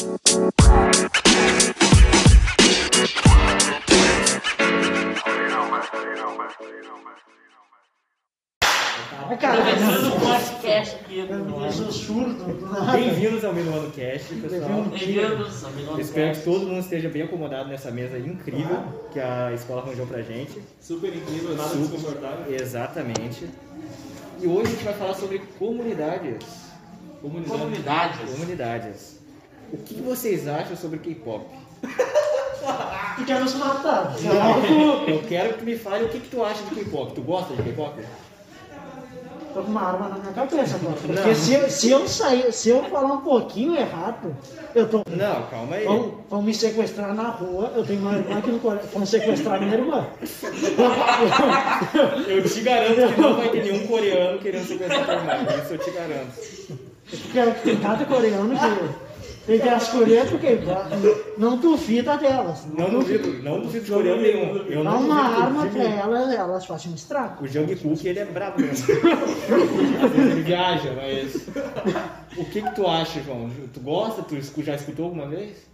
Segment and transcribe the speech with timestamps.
[0.00, 0.16] Cara,
[9.58, 11.18] Começando podcast aqui.
[11.18, 12.44] eu sou surdo.
[12.44, 12.92] do nada.
[12.92, 14.84] Bem-vindos ao Minuano Cast, pessoal.
[14.84, 18.82] Bem-vindos ao Minuano Espero que todo mundo esteja bem acomodado nessa mesa incrível
[19.12, 20.62] que a escola arranjou pra gente.
[20.80, 21.88] Super incrível, nada Super.
[21.88, 22.54] desconfortável.
[22.54, 23.50] Exatamente.
[24.40, 26.70] E hoje a gente vai falar sobre comunidades.
[27.20, 27.58] Comunidade.
[27.58, 28.30] Comunidades.
[28.30, 29.19] Comunidades.
[29.72, 31.44] O que vocês acham sobre K-pop?
[33.16, 34.14] Tu quer nos matar.
[35.08, 37.12] Eu quero que me fale o que, que tu acha de K-pop.
[37.14, 37.94] Tu gosta de K-pop?
[39.52, 40.94] Tô com uma arma na minha cabeça agora.
[40.94, 41.34] Porque Não.
[41.34, 44.36] se, eu- se eu sair, se eu falar um pouquinho errado,
[44.76, 45.02] eu tô.
[45.10, 45.84] Não, calma aí.
[45.84, 47.72] Vão, vão me sequestrar na rua.
[47.74, 48.88] Eu tenho uma irmã aqui no colégio.
[48.92, 50.06] Vão sequestrar minha irmã.
[52.28, 55.32] Eu te garanto que não vai ter nenhum coreano querendo sequestrar tua irmã.
[55.64, 56.32] Isso eu te garanto.
[57.10, 59.09] Porque tem cada coreano que
[59.58, 60.58] tem que escolher porque
[61.36, 62.66] não duvida delas.
[62.76, 64.56] Não duvido, não duvido de coreano nenhum.
[64.66, 67.44] Eu Dá não uma duvido arma de pra elas, elas fazem um estrago.
[67.44, 68.86] O Jungkook, ele é brabo mesmo.
[68.94, 71.46] Às vezes ele viaja, mas...
[72.36, 73.50] O que que tu acha, João?
[73.74, 74.22] Tu gosta?
[74.22, 75.69] Tu já escutou alguma vez?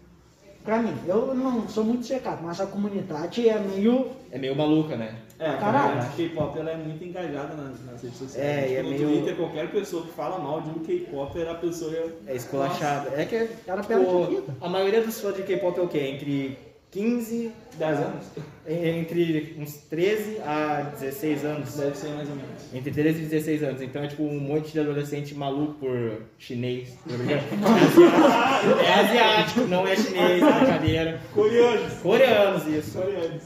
[0.67, 4.09] Pra mim, eu não sou muito checado, mas a comunidade é meio.
[4.31, 5.15] É meio maluca, né?
[5.39, 6.01] É, Caralho.
[6.01, 8.37] a K-pop ela é muito engajada nas, nas redes sociais.
[8.47, 11.41] É, Tipo, e é no meio- Twitter, qualquer pessoa que fala mal de um K-pop,
[11.43, 11.93] a pessoa
[12.27, 13.11] É esculachada.
[13.15, 14.55] É que Cara, tipo, perde a vida.
[14.61, 15.99] a maioria dos fãs de K-pop é o quê?
[16.01, 16.59] Entre
[16.91, 17.53] 15...
[17.79, 18.25] 10 anos.
[18.69, 21.75] Entre uns 13 a 16 anos.
[21.77, 22.75] Deve ser mais ou menos.
[22.75, 23.83] Entre 13 e 16 anos.
[23.83, 26.91] Então é tipo um monte de adolescente maluco por chinês.
[27.07, 27.15] tá?
[28.83, 31.21] É asiático, é não é chinês, é brincadeira.
[31.33, 31.93] Coreanos.
[32.03, 32.99] Coreanos, isso.
[32.99, 33.43] Coreanos.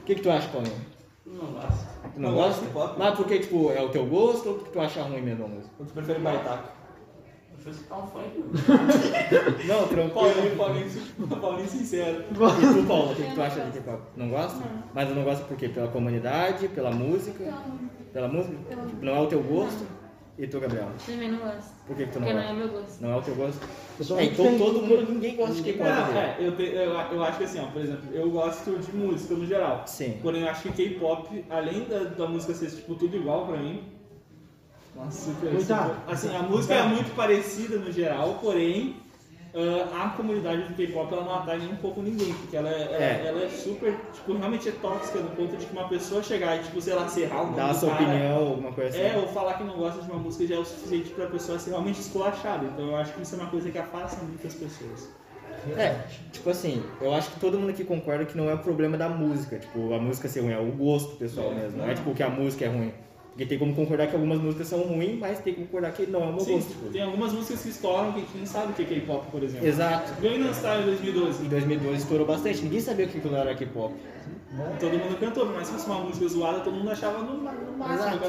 [0.00, 0.74] O que, que tu acha, Paulinho?
[1.26, 1.86] Não gosto.
[2.14, 2.48] Tu não Não gosta?
[2.48, 2.94] gosto de K-pop.
[2.98, 5.74] Mas porque, tipo, é o teu gosto ou porque tu acha ruim mesmo a música?
[5.80, 6.20] Ou tu prefere
[7.66, 8.44] Eu escutar um funk.
[9.66, 10.10] Não, tranquilo.
[10.14, 10.86] Paulinho, Paulinho,
[11.40, 12.24] Paulinho sincero.
[12.30, 14.02] E tu, Paulo, o que, que tu acha de K-pop?
[14.16, 14.62] Não gosta?
[14.94, 15.68] Mas não gosta por quê?
[15.68, 17.52] Pela comunidade, pela música?
[18.12, 18.54] Pela música?
[18.86, 19.84] Tipo, não é o teu gosto?
[20.38, 20.88] E tu, Gabriel?
[21.06, 21.74] Também não gosto.
[21.86, 22.54] Por que, que tu não Porque não é gosta?
[22.54, 23.00] meu gosto.
[23.02, 23.60] Não é o teu gosto?
[24.18, 25.88] É, então todo mundo, ninguém gosta de K-pop.
[25.88, 28.94] Não, é, eu, te- eu, eu acho que assim, ó, por exemplo, eu gosto de
[28.96, 29.82] música no geral.
[29.86, 30.18] Sim.
[30.22, 33.82] Porém, eu acho que K-pop, além da, da música ser tipo, tudo igual pra mim.
[34.96, 35.88] Nossa, super, Cuidado.
[35.94, 38.96] super- Assim, a música é muito parecida no geral, porém.
[39.94, 42.82] ah, a comunidade do K-pop ela não atrai nem um pouco ninguém, porque ela é,
[42.82, 43.24] ela, É.
[43.28, 46.62] ela é super, tipo, realmente é tóxica no ponto de que uma pessoa chegar e,
[46.62, 49.00] tipo, sei lá, serrar o nome Dá a do sua cara, opinião, alguma coisa assim.
[49.00, 51.58] É, ou falar que não gosta de uma música já é o suficiente pra pessoa
[51.58, 52.66] ser realmente esculachada.
[52.66, 55.08] Então eu acho que isso é uma coisa que afasta muitas pessoas.
[55.74, 58.98] É, tipo assim, eu acho que todo mundo aqui concorda que não é o problema
[58.98, 61.88] da música, tipo, a música ser ruim, é o gosto pessoal É, mesmo, não é
[61.88, 61.94] não.
[61.94, 62.92] tipo que a música é ruim.
[63.36, 66.22] Porque tem como concordar que algumas músicas são ruins, mas tem como concordar que não
[66.22, 66.68] é o meu Sim, gosto.
[66.70, 66.88] Tipo.
[66.88, 69.42] tem algumas músicas que estouram que a gente nem sabe o que é K-pop, por
[69.42, 69.66] exemplo.
[69.66, 70.22] Exato.
[70.22, 71.44] Gangnam Style em 2012.
[71.44, 73.94] Em 2012 estourou bastante, ninguém sabia o que era K-pop.
[74.80, 78.20] Todo mundo cantou, mais que fosse uma música zoada, todo mundo achava no, no máximo.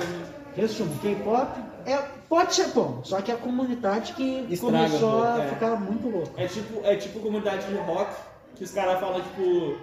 [0.57, 5.25] Resumo, K-pop é, pode ser bom, só que a comunidade que Estraga começou um pouco,
[5.25, 5.47] a é.
[5.47, 6.31] ficar muito louca.
[6.35, 8.13] É tipo, é tipo comunidade de rock,
[8.57, 9.77] que os caras falam, tipo,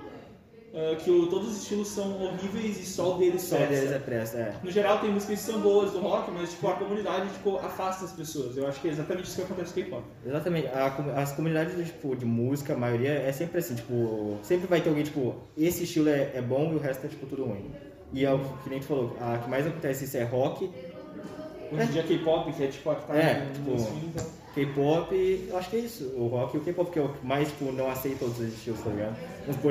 [0.74, 3.74] ah, que o- todos os estilos são horríveis e só o deles Só presta.
[3.74, 4.54] deles é pressa, é.
[4.62, 8.04] No geral tem músicas que são boas do rock, mas tipo, a comunidade tipo, afasta
[8.04, 8.56] as pessoas.
[8.56, 10.02] Eu acho que é exatamente isso que acontece com o K-pop.
[10.26, 10.86] Exatamente, A
[11.22, 14.88] as comunidades de, tipo, de música, a maioria é sempre assim, tipo, sempre vai ter
[14.88, 17.70] alguém, tipo, esse estilo é, é bom e o resto é, tipo, tudo ruim.
[18.12, 20.70] E é o que nem tu falou, a que mais acontece isso é rock,
[21.72, 24.24] Hoje em dia K-pop, que é tipo a que tá É, tipo, stream, então.
[24.54, 26.12] K-pop, eu acho que é isso.
[26.16, 28.81] O rock e o K-pop, que é que mais, tipo, não aceita todos os estilos,
[28.81, 29.16] tá ligado?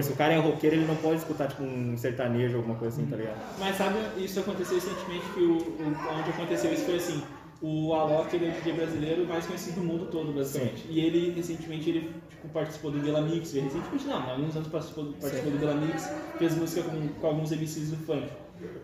[0.04, 3.10] Se o cara é roqueiro, ele não pode escutar, tipo, um sertanejo alguma coisa assim,
[3.10, 3.38] tá ligado?
[3.60, 7.24] Mas sabe, isso aconteceu recentemente, que o, o- onde aconteceu isso foi assim,
[7.64, 10.84] o Alok, ele é o DJ brasileiro mais conhecido do mundo todo, basicamente.
[10.90, 15.14] E ele, recentemente, ele tipo, participou do Vela Mix, recentemente não, alguns anos participou, do-
[15.14, 18.28] participou do Mix, fez música com, com alguns MCs do funk.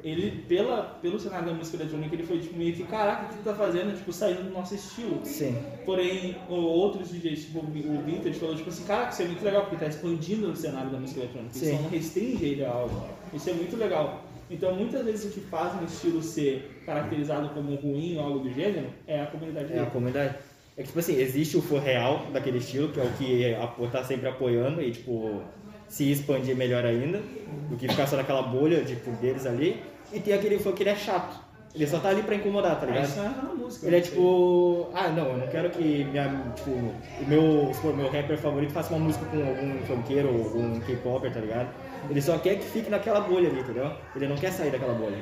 [0.03, 3.35] Ele, pela, pelo cenário da música eletrônica, ele foi tipo, meio que, caraca, o que
[3.35, 3.95] tu tá fazendo?
[3.95, 5.19] Tipo, saindo do nosso estilo.
[5.25, 5.57] Sim.
[5.85, 9.77] Porém, outros DJs, tipo o Vintage, falou tipo assim, caraca, isso é muito legal, porque
[9.77, 11.55] tá expandindo o cenário da música eletrônica.
[11.55, 11.81] Isso Sim.
[11.81, 13.09] não restringe ele a algo.
[13.33, 14.23] Isso é muito legal.
[14.49, 18.51] Então, muitas vezes o que faz um estilo ser caracterizado como ruim ou algo do
[18.51, 19.91] gênero é a comunidade É a dele.
[19.91, 20.35] comunidade.
[20.75, 24.03] É que, tipo assim, existe o fã real daquele estilo, que é o que tá
[24.03, 25.41] sempre apoiando e, tipo,
[25.87, 27.21] se expandir melhor ainda,
[27.69, 29.81] do que ficar só naquela bolha, tipo, deles ali.
[30.13, 31.48] E tem aquele fã que ele é chato.
[31.73, 33.05] Ele só tá ali pra incomodar, tá ligado?
[33.05, 33.85] isso é na música.
[33.85, 34.05] Ele é né?
[34.05, 38.73] tipo, ah, não, eu não quero que minha, tipo, o meu, for meu rapper favorito
[38.73, 41.69] faça uma música com algum funkeiro ou algum K-popper, tá ligado?
[42.09, 43.91] Ele só quer que fique naquela bolha ali, entendeu?
[44.15, 45.17] Ele não quer sair daquela bolha.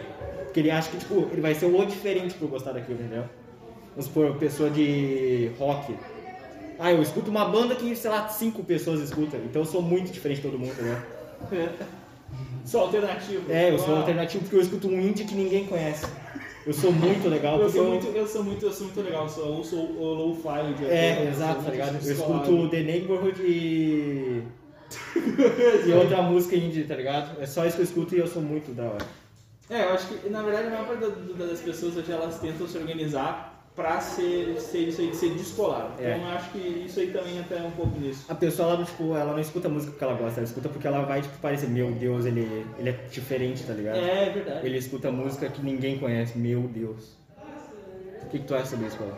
[0.45, 3.25] Porque ele acha que, tipo, ele vai ser o diferente por gostar daquilo, entendeu?
[3.89, 5.97] Vamos supor, pessoa de rock.
[6.79, 9.39] Ah, eu escuto uma banda que, sei lá, cinco pessoas escutam.
[9.43, 11.03] Então eu sou muito diferente de todo mundo, né?
[12.65, 13.51] Sou alternativo.
[13.51, 13.97] É, eu sou Uau.
[14.00, 16.06] alternativo porque eu escuto um indie que ninguém conhece.
[16.65, 17.89] Eu sou muito legal Eu sou, eu...
[17.91, 20.85] muito, eu sou muito, eu sou muito legal, eu sou, eu sou o low-fi de
[20.85, 21.95] É, eu exato, tá ligado?
[22.06, 24.44] Eu escuto The Neighborhood e...
[25.88, 27.41] e outra música indie, tá ligado?
[27.41, 29.06] É só isso que eu escuto e eu sou muito da hora.
[29.69, 32.39] É, eu acho que na verdade a maior parte da- da- das pessoas hoje elas
[32.39, 36.01] tentam se organizar pra ser, ser isso aí, ser descolado.
[36.01, 36.15] É.
[36.15, 38.25] Então eu acho que isso aí também entra um pouco nisso.
[38.27, 41.03] A pessoa, ela, tipo, ela não escuta música porque ela gosta, ela escuta porque ela
[41.03, 44.00] vai, tipo, parecer, meu Deus, ele, ele é diferente, tá ligado?
[44.00, 44.65] É verdade.
[44.65, 47.15] Ele escuta música que ninguém conhece, meu Deus.
[48.24, 49.15] O que, que tu acha sobre isso, Paulo?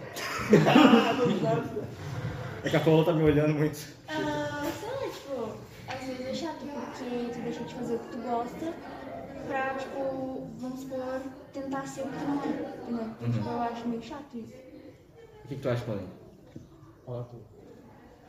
[2.61, 3.79] É que a Paula tá me olhando muito.
[4.09, 5.53] Ah, sei lá, tipo,
[5.87, 8.73] às vezes é chato porque tu deixa de fazer o que tu gosta
[9.47, 11.18] pra, tipo, vamos supor,
[11.77, 13.05] o que tu não é, entendeu?
[13.21, 13.31] Uhum.
[13.31, 14.53] Tipo, eu acho meio chato isso.
[15.43, 16.09] O que, que tu acha, Paulinho?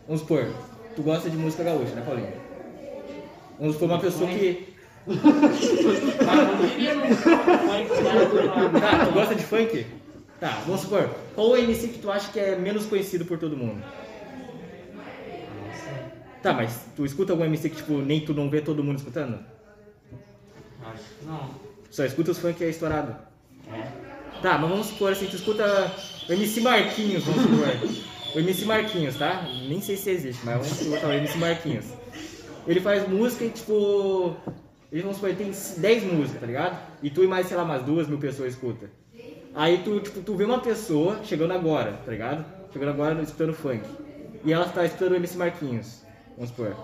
[0.06, 0.52] Vamos supor,
[0.96, 2.32] tu gosta de música gaúcha, né, Paulinho?
[3.58, 4.74] Vamos supor uma pessoa que.
[8.80, 9.86] Tá, tu gosta de funk?
[10.38, 13.56] Tá, vamos supor, qual o MC que tu acha que é menos conhecido por todo
[13.56, 13.82] mundo?
[16.42, 19.38] Tá, mas tu escuta algum MC que, tipo, nem tu não vê todo mundo escutando?
[20.82, 21.50] Acho que não.
[21.90, 23.29] Só escuta os funk que é estourado.
[23.72, 24.40] É.
[24.42, 25.92] Tá, mas vamos supor assim, tu escuta
[26.28, 28.00] o MC Marquinhos, vamos supor.
[28.34, 29.46] O MC Marquinhos, tá?
[29.68, 31.86] Nem sei se existe, mas vamos botar o MC Marquinhos.
[32.66, 34.36] Ele faz música e tipo.
[34.92, 36.78] Ele vamos supor, ele tem 10 músicas, tá ligado?
[37.02, 38.90] E tu e mais, sei lá, umas duas mil pessoas escuta.
[39.54, 42.44] Aí tu, tipo, tu vê uma pessoa chegando agora, tá ligado?
[42.72, 43.82] Chegando agora escutando funk.
[44.44, 46.02] E ela tá escutando o MC Marquinhos,
[46.36, 46.74] vamos supor.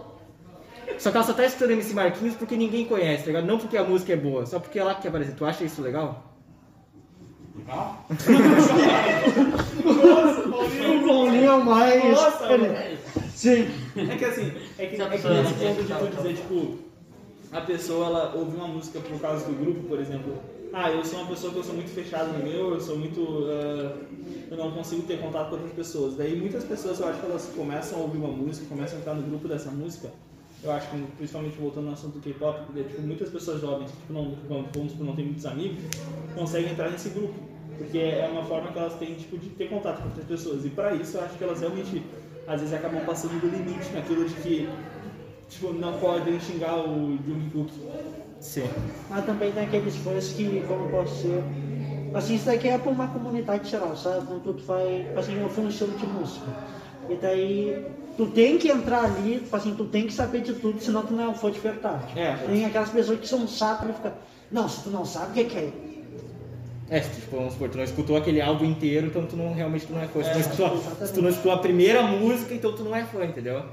[0.98, 3.46] Só que ela só tá escutando o MC Marquinhos porque ninguém conhece, tá ligado?
[3.46, 5.34] Não porque a música é boa, só porque ela quer aparecer.
[5.34, 6.35] Tu acha isso legal?
[7.66, 8.06] Legal?
[10.86, 12.04] O Paulinho é mais.
[12.04, 12.48] Nossa.
[13.34, 13.68] Sim.
[13.96, 16.78] É que assim, é que, é que nesse não ponto de tu dizer, tipo,
[17.52, 20.34] a pessoa ela ouve uma música por causa do grupo, por exemplo.
[20.72, 23.46] Ah, eu sou uma pessoa que eu sou muito fechado no meu, eu sou muito.
[23.48, 23.96] ah,
[24.50, 26.16] eu não consigo ter contato com outras pessoas.
[26.16, 29.14] Daí muitas pessoas eu acho que elas começam a ouvir uma música, começam a entrar
[29.14, 30.10] no grupo dessa música.
[30.62, 34.36] Eu acho que principalmente voltando no assunto do K-pop, tipo, muitas pessoas jovens tipo, não,
[34.48, 35.84] vamos vamos não tem muitos amigos,
[36.34, 37.34] conseguem entrar nesse grupo.
[37.78, 40.64] Porque é uma forma que elas têm tipo, de ter contato com outras pessoas.
[40.64, 42.02] E pra isso eu acho que elas realmente
[42.46, 44.68] às vezes acabam passando do limite naquilo de que
[45.48, 47.72] tipo, não podem xingar o Jungkook.
[48.40, 48.68] Sim.
[49.08, 51.42] Mas também tem aqueles fãs que, como posso ser.
[52.14, 54.26] Assim, isso daqui é pra uma comunidade geral, sabe?
[54.26, 56.46] Quando tu vai, assim, eu fui um estilo de música.
[57.08, 57.86] E daí,
[58.16, 61.12] tu tem que entrar ali, tipo assim, tu tem que saber de tudo, senão tu
[61.12, 62.18] não é um fã de verdade.
[62.18, 62.34] É.
[62.34, 64.12] Tem aquelas pessoas que são chatas e ficam,
[64.50, 65.72] não, se tu não sabe, o que que é?
[66.88, 69.86] É, se, tipo, vamos supor, tu não escutou aquele álbum inteiro, então tu não realmente
[69.86, 70.22] tu não é fã.
[70.22, 72.94] Se, tu não É, escutou, se tu não escutou a primeira música, então tu não
[72.94, 73.64] é fã, entendeu?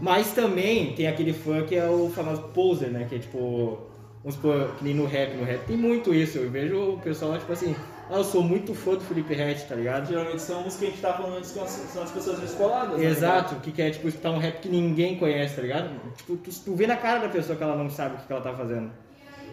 [0.00, 3.06] Mas também tem aquele fã que é o famoso poser, né?
[3.08, 3.78] Que é tipo,
[4.22, 6.38] vamos supor, que nem no rap, no rap tem muito isso.
[6.38, 7.74] Eu vejo o pessoal, tipo assim,
[8.08, 10.08] ah, eu sou muito fã do Felipe Ret, tá ligado?
[10.08, 12.98] Geralmente são os que a gente tá falando antes, que são as pessoas descoladas.
[12.98, 13.04] né?
[13.04, 15.90] Exato, que quer tipo, escutar um rap que ninguém conhece, tá ligado?
[16.16, 18.32] Tipo, tu, tu vê na cara da pessoa que ela não sabe o que que
[18.32, 18.90] ela tá fazendo.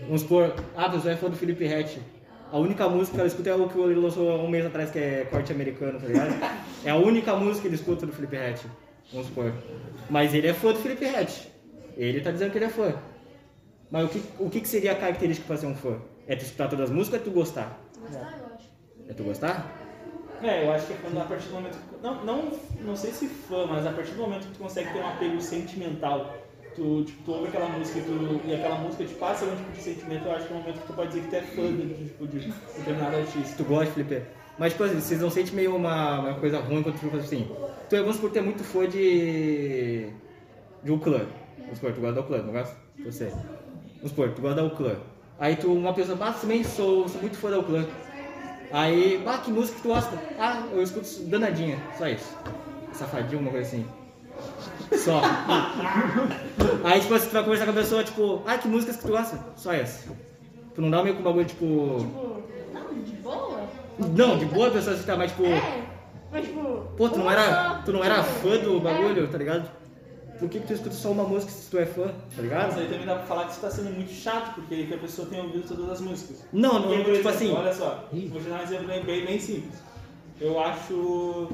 [0.03, 1.99] Vamos supor, ah, a pessoa é fã do Felipe Ret.
[2.51, 4.89] A única música que ela escuta é o que ele lançou há um mês atrás,
[4.89, 6.29] que é corte americano, tá ligado?
[6.85, 8.61] É a única música que ele escuta do Felipe Ret.
[9.11, 9.51] Vamos supor.
[10.09, 11.51] Mas ele é fã do Felipe Ret.
[11.97, 12.93] Ele tá dizendo que ele é fã.
[13.91, 15.97] Mas o que, o que, que seria a característica pra ser um fã?
[16.27, 17.79] É tu escutar todas as músicas ou é tu gostar?
[17.99, 18.69] Gostar, eu acho.
[19.09, 19.71] É tu gostar?
[20.41, 21.73] É, eu acho que é quando a partir do momento.
[21.77, 22.51] que- Não, não,
[22.81, 25.41] não sei se fã, mas a partir do momento que tu consegue ter um apego
[25.41, 26.37] sentimental,
[26.77, 29.71] tu, tipo, tu ouve aquela música e, tu, e aquela música te passa algum tipo
[29.71, 31.41] de sentimento, eu acho que é o momento que tu pode dizer que tu é
[31.41, 32.39] fã de, tipo, de
[32.77, 33.55] determinado artista.
[33.57, 34.21] Tu gosta, Felipe?
[34.59, 37.49] Mas, tipo assim, vocês não sentem meio uma, uma coisa ruim quando tu fica assim.
[37.89, 40.09] Tu é, vamos supor, tu é muito fã de.
[40.83, 41.25] de um clã.
[41.59, 42.75] Vamos supor, tu gosta do clã, não gosta?
[43.03, 43.25] Você.
[43.97, 44.95] Vamos supor, tu gosta da clã.
[45.39, 47.85] Aí tu, uma pessoa, ah, também sou, sou muito fã da clã.
[48.71, 50.17] Aí, ah, que música que tu gosta?
[50.39, 52.35] Ah, eu escuto danadinha, só isso.
[52.93, 53.85] Safadinho, uma coisa assim.
[54.95, 55.21] Só.
[56.83, 59.09] Aí, tipo, assim, tu vai conversar com a pessoa, tipo, ah, que músicas que tu
[59.09, 59.39] gosta?
[59.55, 60.09] Só essa.
[60.75, 61.97] Tu não dá meio com o bagulho, tipo.
[61.99, 63.61] Tipo, não, de boa.
[63.99, 65.45] Não, de boa a pessoa escutar, mas tipo.
[65.45, 65.83] É,
[66.31, 66.61] mas tipo.
[66.95, 67.43] Pô, tu não era,
[67.75, 67.81] só.
[67.83, 68.79] tu não era fã do É.
[68.79, 69.69] bagulho, tá ligado?
[70.39, 72.79] Por que, que tu escuta só uma música se tu é fã, tá Mas ligado?
[72.79, 75.27] aí também dá pra falar que isso tá sendo muito chato, porque que a pessoa
[75.27, 76.45] tem ouvido todas as músicas.
[76.53, 77.51] Não, não, Porque, tipo exemplo, assim.
[77.53, 79.73] Olha só, vou te dar um exemplo bem, bem simples.
[80.39, 81.49] Eu acho.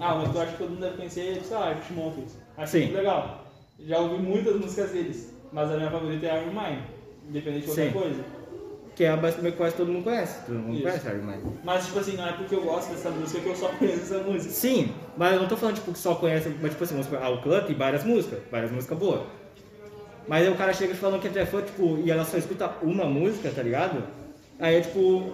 [0.00, 2.36] Ah, mas eu acho que todo mundo deve conhecer, sei lá, Arctic Monkeys.
[2.56, 2.80] Acho Sim.
[2.82, 3.44] muito legal.
[3.80, 6.82] Já ouvi muitas músicas deles, mas a minha favorita é Iron Mine,
[7.28, 7.98] independente de qualquer Sim.
[7.98, 8.24] coisa.
[8.94, 10.44] que é basicamente que quase todo mundo conhece.
[10.46, 10.82] Todo mundo Isso.
[10.84, 11.52] conhece Iron Maiden.
[11.64, 14.18] Mas, tipo assim, não é porque eu gosto dessa música que eu só conheço essa
[14.18, 14.52] música.
[14.54, 17.28] Sim, mas eu não tô falando tipo, que só conhece, mas tipo assim, vamos supor,
[17.32, 19.22] o clã tem várias músicas, várias músicas boas.
[20.28, 23.04] Mas aí o cara chega falando que é fã, tipo, e ela só escuta uma
[23.04, 24.02] música, tá ligado?
[24.60, 25.32] Aí é tipo,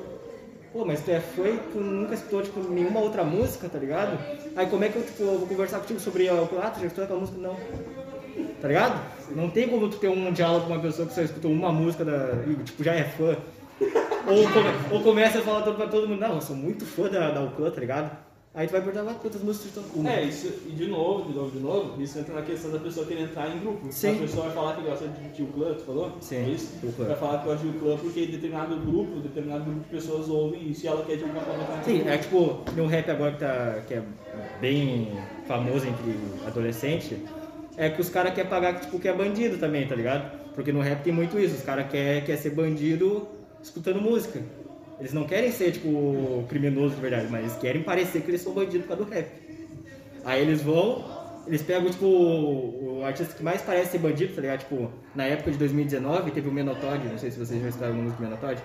[0.73, 1.21] pô, mas tu é
[1.55, 4.19] e tu nunca escutou, tipo, nenhuma outra música, tá ligado?
[4.57, 7.05] Aí como é que eu, tipo, eu vou conversar contigo sobre ah, tu já escutou
[7.05, 7.39] aquela música?
[7.39, 7.57] Não.
[8.61, 9.01] Tá ligado?
[9.35, 12.05] Não tem como tu ter um diálogo com uma pessoa que só escutou uma música
[12.05, 12.35] da.
[12.47, 13.37] e, tipo, já é fã.
[14.27, 17.31] Ou, come- ou começa a falar pra todo mundo, não, eu sou muito fã da,
[17.31, 18.11] da Uclã, tá ligado?
[18.53, 20.11] Aí tu vai perguntar, "Ah, quantas músicas tu uma.
[20.11, 23.07] É, isso, e de novo, de novo, de novo, isso entra na questão da pessoa
[23.07, 23.87] querer entrar em grupo.
[23.93, 24.17] Sim.
[24.17, 26.13] A pessoa vai falar que gosta de tio clã, tu falou?
[26.21, 26.73] Sim, É isso?
[26.99, 30.69] Vai falar que gosta de tio clã porque determinado grupo, determinado grupo de pessoas ouvem
[30.69, 33.39] isso e ela quer de alguma forma entrar Sim, é tipo, no rap agora que,
[33.39, 34.03] tá, que é
[34.61, 35.13] bem
[35.47, 37.25] famoso entre adolescente,
[37.77, 40.29] é que os caras querem pagar tipo, que é bandido também, tá ligado?
[40.57, 43.29] Porque no rap tem muito isso, os caras querem quer ser bandido
[43.63, 44.43] escutando música.
[45.01, 48.53] Eles não querem ser, tipo, criminoso de verdade, mas eles querem parecer que eles são
[48.53, 49.29] bandidos por causa do rap.
[50.25, 51.05] Aí eles vão,
[51.47, 54.61] eles pegam, tipo, o o artista que mais parece ser bandido, tá ligado?
[54.61, 57.97] Tipo, na época de 2019 teve o Menotod, não sei se vocês já escutaram a
[57.97, 58.63] música do Menotod.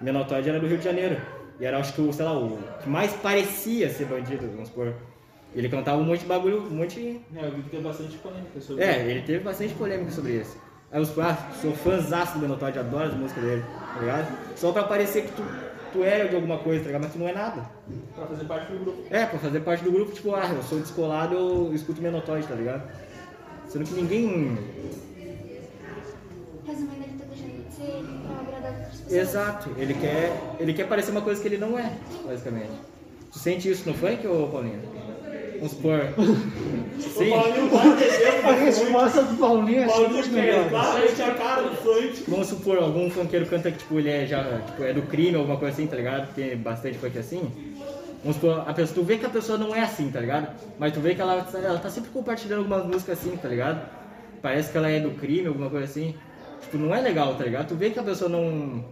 [0.00, 1.20] O Menotod era do Rio de Janeiro.
[1.60, 4.94] E era, acho que, o, sei lá, o que mais parecia ser bandido, vamos supor.
[5.54, 7.20] Ele cantava um monte de bagulho, um monte...
[7.36, 10.58] É, eu vi que tem bastante polêmica sobre É, ele teve bastante polêmica sobre isso.
[10.90, 13.64] Aí os ah, sou fãzaço do Menotod, adoro as músicas dele,
[13.94, 14.56] tá ligado?
[14.56, 15.44] Só pra parecer que tu,
[15.94, 17.02] tu é de alguma coisa, tá ligado?
[17.02, 17.64] Mas tu não é nada.
[18.16, 19.02] pra fazer parte do grupo.
[19.10, 22.54] É, pra fazer parte do grupo, tipo, ah, eu sou descolado, eu escuto Menotod, tá
[22.54, 22.90] ligado?
[23.68, 24.58] Sendo que ninguém.
[26.66, 29.12] Resumindo, ele tá deixando de ser pra agradar outras pessoas.
[29.12, 31.92] Exato, ele quer, ele quer parecer uma coisa que ele não é,
[32.26, 32.72] basicamente.
[33.32, 34.80] Tu sente isso no funk, ô Paulinho?
[35.64, 36.00] Vamos supor.
[36.98, 37.30] Sim.
[37.30, 40.68] Paulinho vai descer, A resposta do Paulinho é Paulinho quer melhor.
[40.68, 42.24] claramente a cara do funk.
[42.28, 45.56] Vamos supor, algum funkeiro canta que tipo, ele é já tipo, é do crime, alguma
[45.56, 46.34] coisa assim, tá ligado?
[46.34, 47.50] Tem bastante funk assim.
[48.22, 50.48] Vamos supor, a pessoa, tu vê que a pessoa não é assim, tá ligado?
[50.78, 53.88] Mas tu vê que ela, ela tá sempre compartilhando algumas músicas assim, tá ligado?
[54.42, 56.14] Parece que ela é do crime, alguma coisa assim.
[56.60, 57.68] Tipo, não é legal, tá ligado?
[57.68, 58.84] Tu vê que a pessoa não.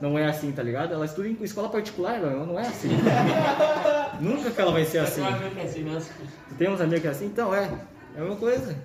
[0.00, 0.92] Não é assim, tá ligado?
[0.92, 2.88] Ela estuda em escola particular, ela não é assim.
[4.22, 5.22] Nunca que ela vai ser assim.
[5.22, 6.10] É assim mesmo.
[6.48, 7.26] Tu tem uns amigos que é assim?
[7.26, 7.64] Então, é.
[8.14, 8.76] É a mesma coisa.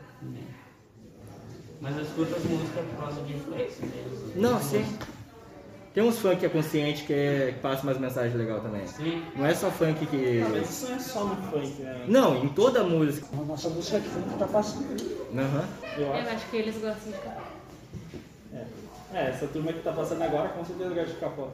[1.79, 4.31] Mas eu escuto as músicas por causa de influência mesmo.
[4.35, 4.83] Não, sim.
[5.93, 8.85] Tem uns funk que é consciente que, é, que passa umas mensagens legais também.
[8.87, 9.23] Sim.
[9.35, 10.41] Não é só funk que.
[10.45, 12.05] Ah, mas isso não é só no funk, né?
[12.07, 13.27] Não, em toda música.
[13.33, 14.85] A nossa música de fundo tá passando.
[15.35, 15.65] Aham.
[15.97, 16.45] Eu Eu acho.
[16.49, 17.56] que eles gostam de capô.
[19.17, 19.25] É.
[19.25, 21.49] É, essa turma que tá passando agora com certeza gosta de capó.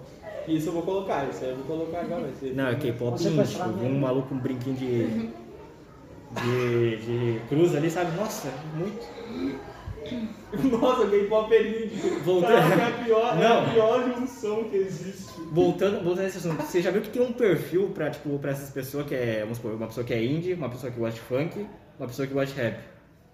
[0.48, 2.30] Isso eu vou colocar, isso aí eu vou colocar agora.
[2.54, 3.36] Não, é K-pop Tipo,
[3.86, 5.30] um maluco com um brinquinho de.
[6.42, 6.98] de.
[6.98, 8.16] de cruz ali, sabe?
[8.18, 9.08] Nossa, muito.
[10.80, 12.24] Nossa, K-pop é lindo.
[12.26, 15.32] Voltando- é a pior, é a pior junção que existe.
[15.52, 18.70] Voltando, voltando nesse assunto, você já viu que tem um perfil pra, tipo, pra essas
[18.70, 19.40] pessoas que é.
[19.42, 21.66] Vamos supor, uma pessoa que é indie, uma pessoa que gosta de funk,
[21.98, 22.80] uma pessoa que gosta de rap.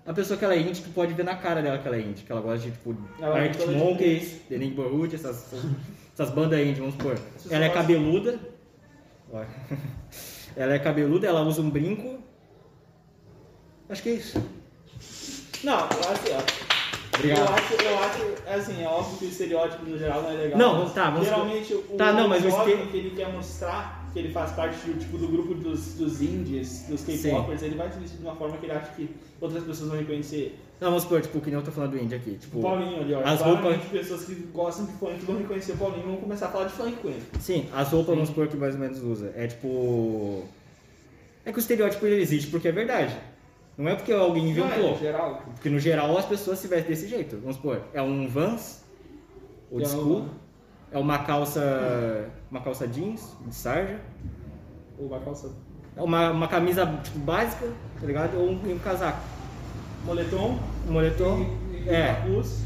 [0.09, 2.01] A pessoa que ela é indie, tu pode ver na cara dela que ela é
[2.01, 5.53] indie, que ela gosta de, tipo, Ela é Arctic Monkeys, The Neighborhood, essas,
[6.11, 7.15] essas bandas indie, vamos supor.
[7.37, 8.39] Você Ela é gosta- cabeluda.
[10.57, 12.17] Ela é cabeluda, ela usa um brinco.
[13.87, 14.43] Acho que é isso.
[15.63, 17.15] Não, eu acho, ó.
[17.15, 17.39] Obrigado.
[17.39, 20.33] Eu acho, eu acho, é assim, é óbvio que o estereótipo no geral não é
[20.33, 20.57] legal.
[20.57, 23.98] Não, tá, vamos- Geralmente o Tá, não, mas o jovem este- que ele quer mostrar
[24.13, 27.91] que ele faz parte do, tipo, do grupo dos, dos indies, dos K-popers, ele vai
[27.91, 30.57] se vestir de uma forma que ele acha que outras pessoas vão reconhecer.
[30.81, 32.37] Não, vamos supor, tipo, que nem eu tô falando do indie aqui.
[32.37, 33.21] Tipo, O Paulinho ali, ó.
[33.23, 36.49] as roupas- pessoas que gostam de funk vão reconhecer o Paulinho e vão começar a
[36.49, 37.21] falar de funk com ele.
[37.39, 39.31] Sim, as roupas, vamos supor, que mais ou menos usa.
[39.35, 40.43] É tipo.
[41.45, 43.15] É que o estereótipo ele existe porque é verdade.
[43.77, 44.91] Não é porque alguém é, inventou.
[44.91, 45.41] em geral.
[45.55, 47.37] Porque no geral as pessoas se vestem desse jeito.
[47.37, 48.83] Vamos supor, é um Vans,
[49.71, 50.25] old É um- school,
[50.91, 52.29] é uma calça.
[52.49, 53.99] uma calça jeans, de sarja,
[54.97, 55.55] Ou vai calçando.
[55.95, 57.67] é uma, uma camisa tipo, básica,
[57.99, 58.35] tá ligado?
[58.37, 59.19] Ou um, um casaco.
[60.05, 60.57] Moletom.
[60.87, 61.41] Um moletom.
[61.73, 62.61] e- e É, Capuz,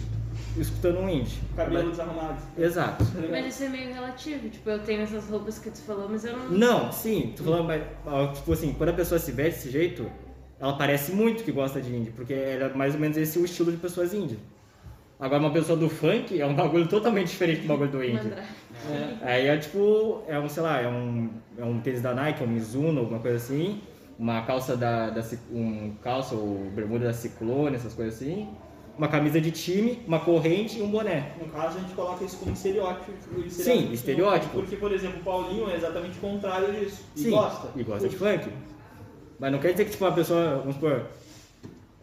[0.58, 1.40] escutando um indie.
[1.56, 2.38] cabelo desarrumado.
[2.58, 3.04] Exato.
[3.30, 4.50] Mas isso é meio relativo.
[4.50, 6.50] Tipo, eu tenho essas roupas que tu falou, mas eu não.
[6.52, 10.10] Não, sim, tô falando, mas, tipo assim, quando a pessoa se veste desse jeito,
[10.60, 13.72] ela parece muito que gosta de indie, porque era mais ou menos esse o estilo
[13.72, 14.38] de pessoas indie.
[15.20, 18.34] Agora, uma pessoa do funk é um bagulho totalmente diferente do bagulho do indie.
[18.92, 19.18] É.
[19.22, 22.48] Aí é tipo, é um, sei lá, é um, é um tênis da Nike, um
[22.48, 23.82] Mizuno, alguma coisa assim,
[24.18, 28.50] uma calça da, da um calça ou bermuda da Ciclone, essas coisas assim,
[28.98, 31.32] uma camisa de time, uma corrente e um boné.
[31.40, 33.12] No caso, a gente coloca isso como estereótipo.
[33.50, 34.54] Sim, estereótipo.
[34.54, 37.04] Porque, por exemplo, o Paulinho é exatamente o contrário disso.
[37.16, 37.70] E Sim, gosta.
[37.76, 38.50] E gosta de funk.
[39.40, 41.08] Mas não quer dizer que tipo uma pessoa, vamos supor,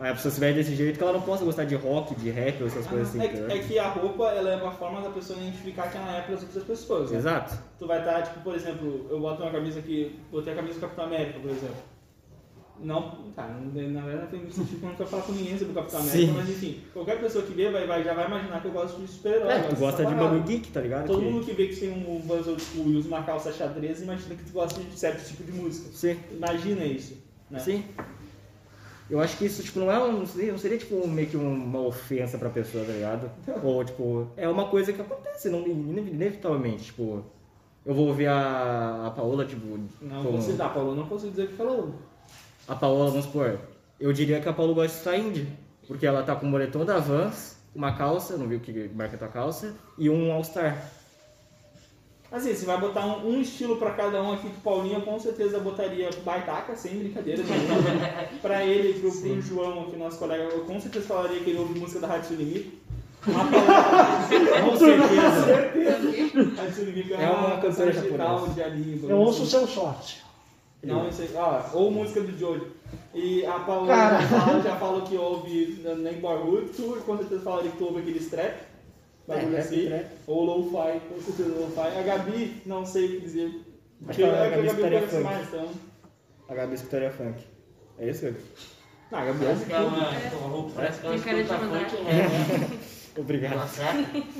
[0.00, 2.30] Aí a pessoa se veste desse jeito que ela não possa gostar de rock, de
[2.30, 3.20] rap ou essas coisas assim.
[3.22, 3.56] É, que- entendeu?
[3.56, 6.34] é que a roupa ela é uma forma da pessoa identificar quem ela é para
[6.36, 7.10] as outras pessoas.
[7.10, 7.18] né?
[7.18, 7.58] Exato.
[7.78, 10.80] Tu vai estar, tipo, por exemplo, eu boto uma camisa aqui, botei a camisa do
[10.80, 11.76] Capitão América, por exemplo.
[12.82, 15.72] Não, tá, não- na verdade não tem muito sentido que eu falar com ninguém sobre
[15.72, 16.32] o Capitão América, Sim.
[16.34, 19.06] mas enfim, qualquer pessoa que vê vai, vai, já vai imaginar que eu gosto de
[19.06, 19.52] super-herói.
[19.52, 21.06] É, tu gosta de bagulho geek, tá ligado?
[21.08, 24.34] Todo Que- mundo que vê que tem um Buzz e usa uma calça xadrez, imagina
[24.34, 25.90] que tu gosta de certo tipo de música.
[25.92, 26.18] Sim.
[26.32, 27.18] Imagina isso.
[27.50, 27.58] Né?
[27.58, 27.84] Sim.
[29.10, 30.12] Eu acho que isso, tipo, não é um.
[30.20, 33.28] Não seria, não seria, tipo, meio que uma ofensa pra pessoa, tá ligado?
[33.62, 36.84] Ou, tipo, é uma coisa que acontece, não, ine- inevitavelmente.
[36.84, 37.24] Tipo,
[37.84, 39.66] eu vou ouvir a, a Paola, tipo.
[40.00, 41.94] Não como- consigo, ah, Paulo, não consigo dizer que falou.
[42.68, 43.58] A Paola, vamos supor,
[43.98, 45.48] eu diria que a Paola gosta de estar indie.
[45.88, 49.16] Porque ela tá com o moletom da Vans, uma calça, não vi o que marca
[49.16, 50.80] a tua calça, e um All-Star.
[52.32, 55.18] Assim, você vai botar um, um estilo pra cada um aqui pro Paulinho, eu com
[55.18, 57.42] certeza botaria baitaca, sem brincadeira
[58.40, 61.78] pra ele pro, pro João, aqui, nosso colega, eu com certeza falaria que ele ouve
[61.78, 62.08] música da.
[63.26, 66.56] Uma palavra, Com certeza.
[66.56, 68.54] Rádio Sem Limite É uma cantora digital japonesa.
[68.54, 69.04] de ali.
[69.06, 70.22] Eu ouço o seu short.
[70.82, 72.68] Não, isso aí, ó, ou música do Jojo.
[73.12, 74.20] E a Cara.
[74.62, 78.69] já, falou que ouve Neighborhood, tu com certeza falaria que tu ouve aquele trap.
[79.34, 79.86] Bagulho É, rap, assim.
[79.86, 80.06] trap.
[80.26, 81.98] Ou lo-fi, com certeza lo-fi.
[81.98, 83.60] A Gabi, não sei o que dizer.
[84.04, 85.22] Porque é a Gabi escutaria funk.
[85.24, 85.68] mais, então.
[86.48, 87.44] A Gabi escutaria funk.
[87.98, 88.36] É isso, Gabi?
[89.12, 91.90] Não, a Gabi Parece que ela, a roupa parece que ela escuta mandar.
[91.90, 92.78] funk rap.
[93.18, 93.68] Obrigado.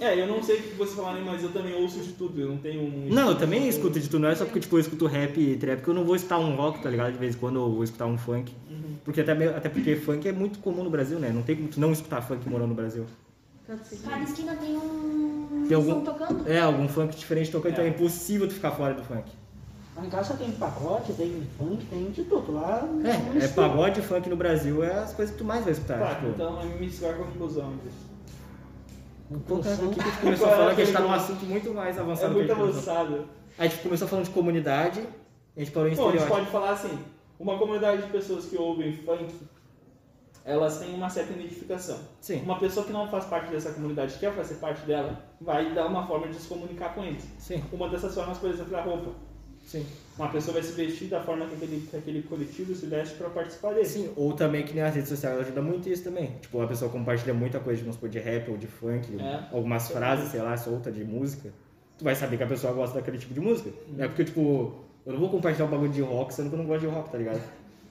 [0.01, 2.41] É, eu não sei o que vocês falarem, mas eu também ouço de tudo.
[2.41, 3.09] Eu não tenho um.
[3.11, 5.57] Não, eu também escuto de tudo, não é só porque tipo, eu escuto rap e
[5.57, 7.13] trap que eu não vou escutar um rock, tá ligado?
[7.13, 8.55] De vez em quando eu vou escutar um funk.
[9.05, 11.31] Porque até, até porque funk é muito comum no Brasil, né?
[11.35, 13.05] Não tem como tu não escutar funk morando no Brasil.
[14.09, 16.49] Cada esquina tem um Tem som algum- tocando.
[16.51, 17.89] É, algum funk diferente tocando, então É.
[17.89, 19.31] é impossível tu ficar fora do funk.
[19.97, 22.53] Lá em casa tem pacote, tem funk, tem de tudo.
[22.53, 25.73] Lá É, é pagode e funk no Brasil é as coisas que tu mais vai
[25.73, 25.99] escutar.
[25.99, 28.11] Tá, tipo, então a me chegar à conclusão disso.
[29.33, 32.01] aqui a gente começou a falar que a gente tá num assunto muito mais É
[32.01, 32.93] avançado que a muito gente começou.
[32.93, 33.25] avançado.
[33.59, 35.01] Aí a gente começou falando de comunidade,
[35.57, 36.99] a gente parou em Bom, a gente pode falar assim,
[37.39, 39.33] uma comunidade de pessoas que ouvem funk,
[40.45, 41.99] elas têm uma certa identificação.
[42.21, 42.43] Sim.
[42.43, 46.07] Uma pessoa que não faz parte dessa comunidade, quer fazer parte dela, vai dar uma
[46.07, 47.25] forma de se comunicar com eles.
[47.39, 49.11] Sim, Uma dessas formas, por exemplo, é a roupa.
[49.65, 49.87] sim.
[50.19, 53.31] Uma pessoa vai se vestir da forma que aquele, que aquele coletivo se veste para
[53.31, 53.87] participar dele.
[53.87, 56.33] Sim, ou também que nem as redes sociais ajuda muito isso também.
[56.43, 59.45] Tipo, a pessoa compartilha muita coisa, vamos supor, de rap ou de funk, É.
[59.51, 61.51] algumas frases, sei lá, solta de música.
[61.97, 63.71] Tu vai saber que a pessoa gosta daquele tipo de música.
[63.89, 64.75] Não é porque, tipo,
[65.07, 67.11] eu não vou compartilhar o bagulho de rock sendo que eu não gosto de rock,
[67.11, 67.41] tá ligado?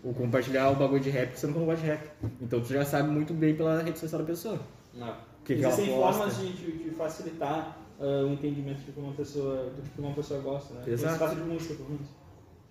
[0.03, 2.09] Ou compartilhar o bagulho de rap que eu não gosto de rap.
[2.41, 4.59] Então tu já sabe muito bem pela rede social da pessoa.
[4.93, 5.13] Não.
[5.43, 9.65] que que ela Existem formas de, de- facilitar ah, o entendimento de como uma pessoa,
[9.75, 10.83] do que uma pessoa gosta, né?
[10.87, 11.11] Exato.
[11.13, 12.07] Esse caso de música, pelo menos.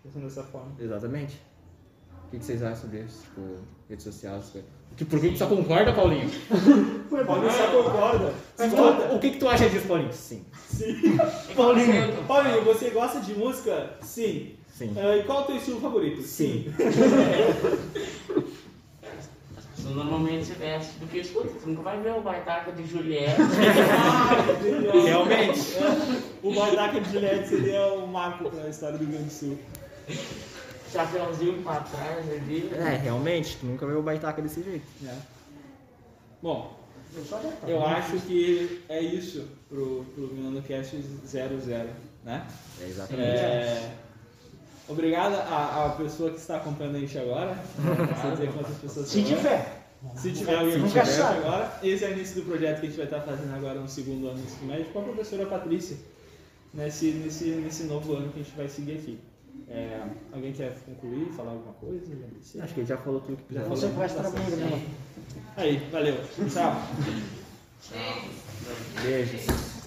[0.03, 0.73] Pensando dessa forma.
[0.79, 1.41] Exatamente.
[2.27, 3.23] O que, que vocês acham sobre isso?
[3.23, 3.41] Tipo,
[3.89, 4.71] rede social, essas coisas.
[4.97, 6.29] Que, por que que tu só concorda, Paulinho?
[7.27, 8.33] Paulinho só concorda.
[8.57, 10.13] Tu- o que, que tu acha disso, Paulinho?
[10.13, 10.45] Sim.
[11.55, 13.91] Paulinho, Paulinho, você gosta de música?
[14.03, 14.55] Sim.
[14.79, 14.95] Sim.
[14.97, 16.23] Ah, e qual é o teu estilo favorito?
[16.23, 16.73] Sim.
[19.57, 21.49] As pessoas normalmente se vestem do que escuta.
[21.49, 23.41] Você nunca vai ver o baitaca de Juliette.
[25.05, 25.61] Realmente.
[25.77, 29.33] É, o Bardaca de Juliette seria o marco para a história do Rio Grande do
[29.33, 29.59] Sul.
[30.93, 32.71] Chapeuzinho pra trás ali.
[32.73, 34.87] É, realmente, tu nunca viu o baitaca desse jeito.
[35.01, 35.21] né?
[36.41, 36.79] Bom,
[37.67, 41.89] Eu acho que é isso pro, pro MinandoCast 00,
[42.25, 42.47] né?
[42.81, 43.29] É exatamente.
[43.29, 43.91] É,
[44.89, 47.57] obrigado à, à pessoa que está acompanhando a gente agora.
[47.79, 49.79] Não sei dizer quantas pessoas Se tiver.
[50.17, 51.39] Se tiver alguém que sabe.
[51.39, 53.89] agora, esse é o início do projeto que a gente vai estar fazendo agora no
[53.89, 55.97] segundo ano do ensino médio com a professora Patrícia,
[56.73, 59.19] nesse, nesse, nesse novo ano que a gente vai seguir aqui.
[59.69, 60.01] É,
[60.33, 62.05] alguém quer concluir, falar alguma coisa?
[62.61, 63.75] Acho que ele já falou tudo que precisava.
[63.75, 64.87] Você vai estar bem, né?
[65.57, 66.17] Aí, valeu.
[66.49, 66.83] Tchau.
[69.03, 69.78] Beijos.